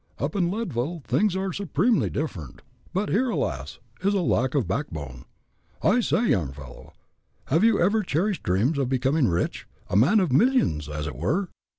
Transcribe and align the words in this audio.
Up 0.17 0.35
in 0.35 0.49
Leadville 0.49 1.03
things 1.05 1.35
are 1.35 1.53
supremely 1.53 2.09
different, 2.09 2.63
but 2.91 3.09
here 3.09 3.29
alas! 3.29 3.77
is 4.03 4.15
a 4.15 4.21
lack 4.21 4.55
of 4.55 4.67
back 4.67 4.87
bone. 4.89 5.25
I 5.83 5.99
say, 5.99 6.27
young 6.29 6.51
fellow, 6.53 6.93
have 7.49 7.63
you 7.63 7.79
ever 7.79 8.01
cherished 8.01 8.41
dreams 8.41 8.79
of 8.79 8.89
becoming 8.89 9.27
rich? 9.27 9.67
a 9.91 9.95
man 9.95 10.19
of 10.19 10.33
millions, 10.33 10.89
as 10.89 11.05
it 11.05 11.15
were?" 11.15 11.49